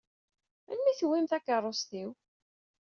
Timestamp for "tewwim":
0.99-1.25